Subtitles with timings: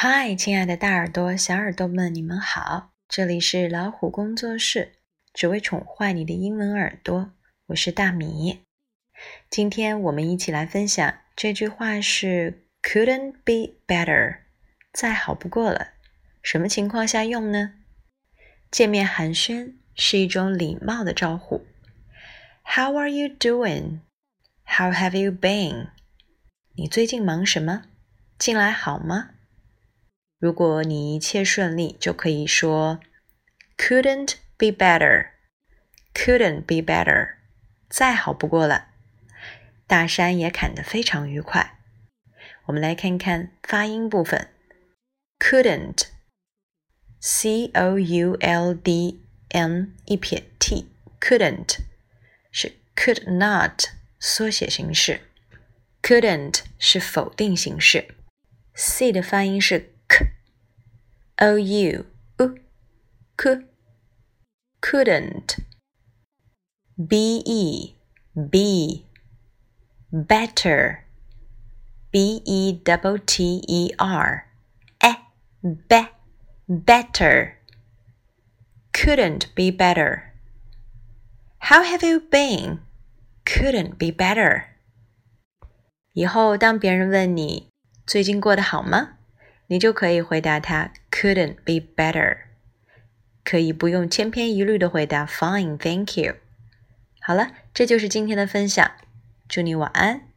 [0.00, 2.92] 嗨，亲爱的大耳朵、小耳朵们，你们好！
[3.08, 4.92] 这里是老虎工作室，
[5.34, 7.32] 只为宠坏你的英文耳朵。
[7.66, 8.60] 我是大米。
[9.50, 14.42] 今天我们一起来分享这句话是 “couldn't be better”，
[14.92, 15.88] 再好不过了。
[16.44, 17.72] 什么情况下用呢？
[18.70, 21.66] 见面寒暄是一种礼貌的招呼。
[22.62, 24.02] How are you doing?
[24.64, 25.88] How have you been?
[26.76, 27.86] 你最近忙什么？
[28.38, 29.30] 近来好吗？
[30.38, 33.00] 如果你一切顺利，就可以说
[33.76, 35.30] "Couldn't be better,
[36.14, 37.34] couldn't be better，
[37.88, 38.86] 再好不过了。
[39.88, 41.80] 大山也砍得非常愉快。
[42.66, 44.48] 我们来看看发音部分
[45.40, 46.06] ，couldn't，c
[47.74, 51.78] o u l d n 一撇 t，couldn't
[52.52, 53.86] 是 could not
[54.20, 55.20] 缩写形式
[56.00, 58.14] ，couldn't 是否定形式
[58.74, 59.97] ，c 的发音是。
[61.37, 62.05] o u
[62.37, 62.55] u
[63.37, 63.65] c
[64.81, 65.59] couldn't
[66.97, 67.95] b e
[68.35, 69.05] b
[70.11, 71.05] better
[72.11, 74.45] b e double t e r
[75.01, 75.15] e
[75.63, 76.09] be
[76.67, 77.57] better
[78.93, 80.33] couldn't be better
[81.69, 82.79] how have you been
[83.45, 84.65] couldn't be better
[86.13, 87.69] 以后当别人问你
[88.05, 89.16] 最近过得好吗？
[89.68, 92.38] 你就可以回答他 couldn't be better，
[93.44, 96.34] 可以不用千篇一律的回答 fine，thank you。
[97.20, 98.90] 好了，这就是今天的分享，
[99.48, 100.27] 祝你晚安。